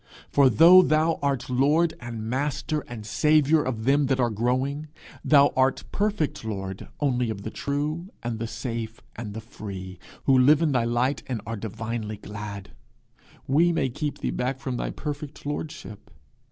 [0.31, 4.87] For though thou art lord and master and saviour of them that are growing,
[5.23, 10.35] thou art perfect lord only of the true and the safe and the free, who
[10.35, 12.71] live in thy light and are divinely glad:
[13.45, 16.09] we keep thee back from thy perfect lordship.